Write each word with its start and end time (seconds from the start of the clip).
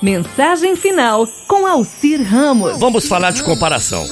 Mensagem 0.00 0.76
final 0.76 1.26
com 1.48 1.66
Alcir 1.66 2.22
Ramos. 2.22 2.78
Vamos 2.78 3.08
falar 3.08 3.32
de 3.32 3.42
comparação. 3.42 4.06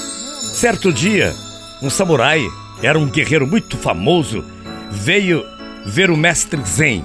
Certo 0.52 0.92
dia, 0.92 1.32
um 1.80 1.88
samurai, 1.88 2.44
era 2.82 2.98
um 2.98 3.06
guerreiro 3.06 3.46
muito 3.46 3.76
famoso, 3.76 4.44
veio 4.90 5.44
ver 5.84 6.10
o 6.10 6.16
mestre 6.16 6.60
Zen. 6.64 7.04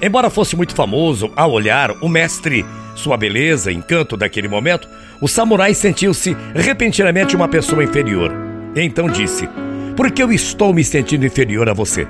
Embora 0.00 0.28
fosse 0.28 0.54
muito 0.54 0.74
famoso 0.74 1.32
ao 1.34 1.52
olhar 1.52 1.92
o 2.02 2.08
mestre, 2.08 2.66
sua 2.94 3.16
beleza, 3.16 3.72
encanto 3.72 4.14
daquele 4.14 4.46
momento, 4.46 4.86
o 5.18 5.26
samurai 5.26 5.72
sentiu-se 5.72 6.36
repentinamente 6.54 7.34
uma 7.34 7.48
pessoa 7.48 7.82
inferior. 7.82 8.30
Então 8.76 9.08
disse: 9.08 9.48
Por 9.96 10.10
que 10.10 10.22
eu 10.22 10.30
estou 10.30 10.74
me 10.74 10.84
sentindo 10.84 11.24
inferior 11.24 11.66
a 11.66 11.72
você? 11.72 12.06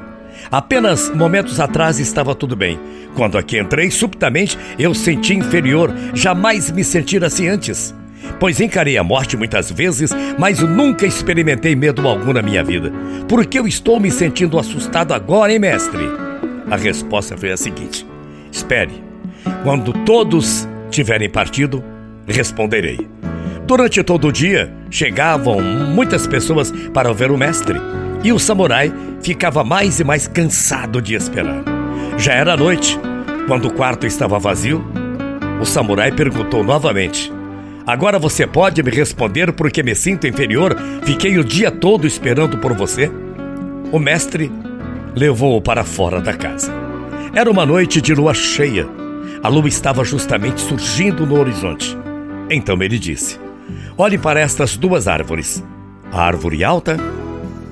Apenas 0.51 1.11
momentos 1.15 1.61
atrás 1.61 1.99
estava 1.99 2.35
tudo 2.35 2.55
bem. 2.57 2.79
Quando 3.15 3.37
aqui 3.37 3.59
entrei, 3.59 3.91
subitamente 3.91 4.59
eu 4.79 4.95
senti 4.95 5.35
inferior, 5.35 5.93
jamais 6.15 6.71
me 6.71 6.83
sentir 6.83 7.25
assim 7.25 7.49
antes. 7.49 7.95
Pois 8.39 8.61
encarei 8.61 8.97
a 8.97 9.05
morte 9.05 9.37
muitas 9.37 9.71
vezes, 9.71 10.11
mas 10.39 10.61
nunca 10.61 11.07
experimentei 11.07 11.77
medo 11.77 12.07
algum 12.07 12.33
na 12.33 12.43
minha 12.43 12.63
vida. 12.63 12.93
Por 13.29 13.45
que 13.47 13.59
eu 13.59 13.67
estou 13.67 14.01
me 14.01 14.11
sentindo 14.11 14.59
assustado 14.59 15.13
agora, 15.13 15.53
hein, 15.53 15.59
mestre? 15.59 16.03
A 16.71 16.77
resposta 16.77 17.37
foi 17.37 17.53
a 17.53 17.57
seguinte: 17.57 18.07
Espere. 18.51 19.03
Quando 19.63 19.93
todos 20.05 20.69
tiverem 20.91 21.29
partido, 21.29 21.83
responderei. 22.27 23.09
Durante 23.67 24.03
todo 24.03 24.29
o 24.29 24.33
dia, 24.33 24.73
chegavam 24.91 25.61
muitas 25.61 26.27
pessoas 26.27 26.73
para 26.93 27.13
ver 27.13 27.31
o 27.31 27.39
mestre 27.39 27.79
e 28.25 28.33
o 28.33 28.39
samurai 28.39 28.93
ficava 29.21 29.65
mais 29.65 30.01
e 30.01 30.05
mais 30.05 30.27
cansado 30.27 31.01
de 31.01 31.15
esperar. 31.15 31.63
Já 32.19 32.35
era 32.35 32.57
noite, 32.57 32.99
quando 33.47 33.67
o 33.67 33.73
quarto 33.73 34.07
estava 34.07 34.39
vazio. 34.39 34.85
O 35.61 35.65
samurai 35.65 36.13
perguntou 36.13 36.63
novamente: 36.63 37.33
Agora 37.87 38.19
você 38.19 38.47
pode 38.47 38.83
me 38.83 38.91
responder 38.91 39.53
por 39.53 39.71
que 39.71 39.83
me 39.83 39.95
sinto 39.95 40.27
inferior? 40.27 40.77
Fiquei 41.05 41.39
o 41.39 41.45
dia 41.45 41.71
todo 41.71 42.07
esperando 42.07 42.59
por 42.59 42.73
você? 42.75 43.11
O 43.91 43.99
mestre 43.99 44.51
levou-o 45.15 45.61
para 45.61 45.85
fora 45.85 46.21
da 46.21 46.33
casa. 46.33 46.73
Era 47.35 47.51
uma 47.51 47.67
noite 47.67 48.01
de 48.01 48.15
lua 48.15 48.35
cheia. 48.35 48.87
A 49.43 49.49
lua 49.49 49.67
estava 49.67 50.05
justamente 50.05 50.61
surgindo 50.61 51.27
no 51.27 51.39
horizonte. 51.39 51.97
Então 52.49 52.81
ele 52.83 52.99
disse: 52.99 53.39
Olhe 53.97 54.17
para 54.17 54.41
estas 54.41 54.77
duas 54.77 55.09
árvores, 55.09 55.65
a 56.13 56.23
árvore 56.23 56.63
alta 56.63 56.97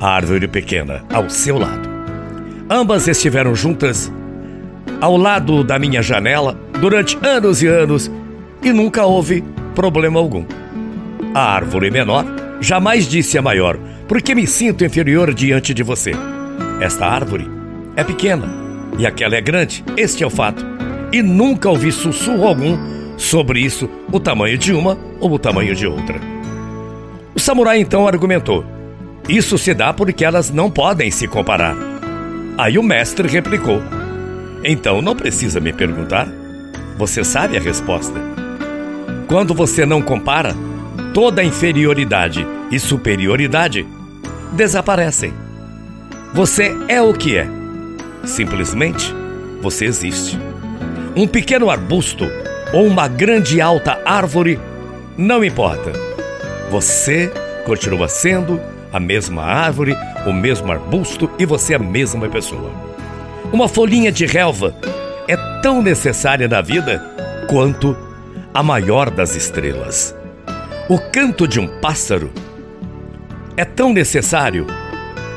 a 0.00 0.08
árvore 0.08 0.48
pequena 0.48 1.04
ao 1.12 1.28
seu 1.28 1.58
lado. 1.58 1.88
Ambas 2.68 3.06
estiveram 3.06 3.54
juntas 3.54 4.10
ao 5.00 5.16
lado 5.16 5.62
da 5.62 5.78
minha 5.78 6.02
janela 6.02 6.58
durante 6.80 7.18
anos 7.22 7.62
e 7.62 7.66
anos 7.66 8.10
e 8.62 8.72
nunca 8.72 9.04
houve 9.04 9.44
problema 9.74 10.18
algum. 10.18 10.44
A 11.34 11.42
árvore 11.42 11.90
menor 11.90 12.24
jamais 12.60 13.06
disse 13.06 13.36
a 13.36 13.42
maior, 13.42 13.78
porque 14.08 14.34
me 14.34 14.46
sinto 14.46 14.84
inferior 14.84 15.34
diante 15.34 15.74
de 15.74 15.82
você. 15.82 16.12
Esta 16.80 17.06
árvore 17.06 17.48
é 17.94 18.02
pequena 18.02 18.48
e 18.98 19.06
aquela 19.06 19.36
é 19.36 19.40
grande, 19.40 19.84
este 19.96 20.24
é 20.24 20.26
o 20.26 20.30
fato. 20.30 20.64
E 21.12 21.22
nunca 21.22 21.68
ouvi 21.68 21.90
sussurro 21.92 22.46
algum 22.46 22.78
sobre 23.16 23.60
isso, 23.60 23.88
o 24.10 24.18
tamanho 24.18 24.56
de 24.56 24.72
uma 24.72 24.98
ou 25.20 25.32
o 25.32 25.38
tamanho 25.38 25.74
de 25.74 25.86
outra. 25.86 26.18
O 27.34 27.40
samurai 27.40 27.80
então 27.80 28.06
argumentou: 28.06 28.64
isso 29.30 29.56
se 29.56 29.72
dá 29.72 29.92
porque 29.92 30.24
elas 30.24 30.50
não 30.50 30.70
podem 30.70 31.10
se 31.10 31.28
comparar. 31.28 31.76
Aí 32.58 32.76
o 32.78 32.82
mestre 32.82 33.28
replicou: 33.28 33.80
Então 34.64 35.00
não 35.00 35.14
precisa 35.14 35.60
me 35.60 35.72
perguntar. 35.72 36.28
Você 36.98 37.22
sabe 37.22 37.56
a 37.56 37.60
resposta. 37.60 38.20
Quando 39.28 39.54
você 39.54 39.86
não 39.86 40.02
compara, 40.02 40.54
toda 41.14 41.44
inferioridade 41.44 42.46
e 42.70 42.78
superioridade 42.78 43.86
desaparecem. 44.52 45.32
Você 46.34 46.76
é 46.88 47.00
o 47.00 47.14
que 47.14 47.36
é. 47.36 47.48
Simplesmente 48.24 49.14
você 49.62 49.84
existe. 49.84 50.38
Um 51.16 51.26
pequeno 51.26 51.70
arbusto 51.70 52.24
ou 52.72 52.86
uma 52.86 53.08
grande 53.08 53.60
alta 53.60 54.00
árvore, 54.04 54.58
não 55.16 55.44
importa. 55.44 55.92
Você 56.70 57.32
continua 57.64 58.08
sendo 58.08 58.60
a 58.92 59.00
mesma 59.00 59.42
árvore, 59.42 59.96
o 60.26 60.32
mesmo 60.32 60.70
arbusto 60.70 61.30
e 61.38 61.46
você 61.46 61.74
a 61.74 61.78
mesma 61.78 62.28
pessoa. 62.28 62.70
Uma 63.52 63.68
folhinha 63.68 64.12
de 64.12 64.26
relva 64.26 64.74
é 65.28 65.36
tão 65.60 65.82
necessária 65.82 66.48
na 66.48 66.60
vida 66.60 67.02
quanto 67.48 67.96
a 68.52 68.62
maior 68.62 69.10
das 69.10 69.34
estrelas. 69.34 70.14
O 70.88 70.98
canto 70.98 71.46
de 71.46 71.60
um 71.60 71.68
pássaro 71.80 72.30
é 73.56 73.64
tão 73.64 73.92
necessário 73.92 74.66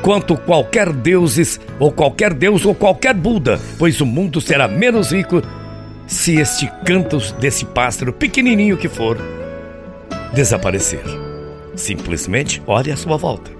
quanto 0.01 0.35
qualquer 0.35 0.91
deuses 0.91 1.59
ou 1.79 1.91
qualquer 1.91 2.33
deus 2.33 2.65
ou 2.65 2.75
qualquer 2.75 3.13
Buda, 3.13 3.59
pois 3.77 4.01
o 4.01 4.05
mundo 4.05 4.41
será 4.41 4.67
menos 4.67 5.11
rico 5.11 5.41
se 6.05 6.35
este 6.35 6.69
canto 6.85 7.17
desse 7.39 7.65
pássaro, 7.65 8.11
pequenininho 8.11 8.77
que 8.77 8.89
for, 8.89 9.17
desaparecer. 10.33 11.22
Simplesmente 11.75 12.61
olhe 12.67 12.91
à 12.91 12.97
sua 12.97 13.17
volta. 13.17 13.51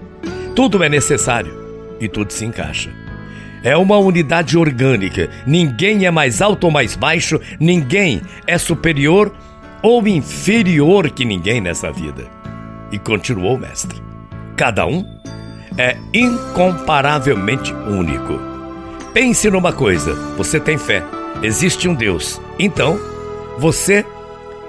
Tudo 0.56 0.84
é 0.84 0.90
necessário 0.90 1.54
e 2.00 2.08
tudo 2.08 2.32
se 2.32 2.46
encaixa. 2.46 2.90
É 3.64 3.78
uma 3.78 3.98
unidade 3.98 4.58
orgânica. 4.58 5.30
Ninguém 5.48 6.06
é 6.06 6.12
mais 6.12 6.42
alto 6.42 6.66
ou 6.66 6.72
mais 6.72 6.96
baixo, 6.96 7.40
ninguém 7.60 8.22
é 8.46 8.58
superior 8.58 9.34
ou 9.82 10.06
inferior 10.08 11.10
que 11.10 11.24
ninguém 11.24 11.62
nessa 11.62 11.92
vida. 11.92 12.26
E 12.92 13.00
continuou 13.00 13.56
o 13.56 13.60
mestre. 13.60 14.02
Cada 14.56 14.86
um 14.86 15.04
é 15.78 15.98
incomparavelmente 16.14 17.74
único. 17.74 18.40
Pense 19.14 19.50
numa 19.50 19.72
coisa: 19.72 20.14
você 20.38 20.60
tem 20.60 20.78
fé, 20.78 21.04
existe 21.42 21.88
um 21.88 21.96
Deus. 21.96 22.42
Então, 22.60 23.00
você 23.58 24.06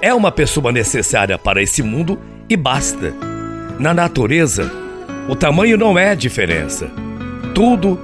é 0.00 0.14
uma 0.14 0.30
pessoa 0.30 0.70
necessária 0.70 1.38
para 1.38 1.62
esse 1.62 1.82
mundo 1.82 2.18
e 2.48 2.56
basta. 2.56 3.33
Na 3.78 3.92
natureza, 3.92 4.70
o 5.28 5.34
tamanho 5.34 5.76
não 5.76 5.98
é 5.98 6.14
diferença. 6.14 6.88
Tudo 7.54 7.98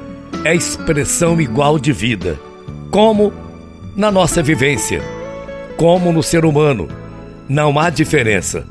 é 0.45 0.55
expressão 0.55 1.41
igual 1.41 1.79
de 1.79 1.93
vida, 1.93 2.39
como 2.91 3.33
na 3.95 4.11
nossa 4.11 4.43
vivência, 4.43 5.01
como 5.77 6.13
no 6.13 6.23
ser 6.23 6.45
humano. 6.45 6.89
Não 7.49 7.79
há 7.79 7.89
diferença. 7.91 8.67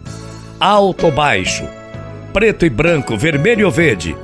Alto 0.60 1.06
ou 1.06 1.12
baixo, 1.12 1.64
preto 2.34 2.66
e 2.66 2.70
branco, 2.70 3.18
vermelho 3.18 3.66
ou 3.66 3.72
verde, 3.72 4.16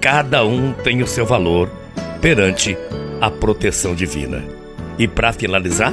cada 0.00 0.44
um 0.44 0.72
tem 0.72 1.02
o 1.02 1.06
seu 1.06 1.24
valor 1.24 1.70
perante 2.20 2.76
a 3.20 3.30
proteção 3.30 3.94
divina. 3.94 4.44
E 4.98 5.06
para 5.06 5.32
finalizar, 5.32 5.92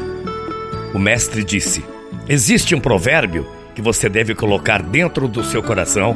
o 0.94 1.00
mestre 1.00 1.44
disse: 1.44 1.84
existe 2.28 2.74
um 2.74 2.80
provérbio 2.80 3.46
que 3.76 3.82
você 3.82 4.10
deve 4.10 4.36
colocar 4.36 4.82
dentro 4.82 5.28
do 5.28 5.44
seu 5.44 5.62
coração 5.62 6.16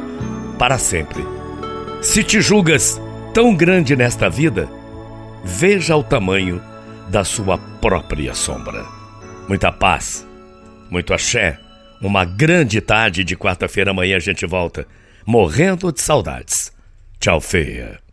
para 0.58 0.78
sempre. 0.78 1.22
Se 2.02 2.22
te 2.22 2.40
julgas 2.40 3.00
tão 3.32 3.54
grande 3.54 3.96
nesta 3.96 4.28
vida, 4.28 4.68
veja 5.44 5.96
o 5.96 6.02
tamanho 6.02 6.62
da 7.08 7.24
sua 7.24 7.58
própria 7.58 8.34
sombra. 8.34 8.84
Muita 9.48 9.72
paz, 9.72 10.26
muito 10.90 11.14
axé. 11.14 11.58
Uma 12.00 12.24
grande 12.24 12.80
tarde 12.80 13.24
de 13.24 13.36
quarta-feira 13.36 13.90
amanhã 13.90 14.16
a 14.16 14.20
gente 14.20 14.44
volta, 14.44 14.86
morrendo 15.24 15.92
de 15.92 16.00
saudades. 16.00 16.72
Tchau, 17.18 17.40
feia. 17.40 18.05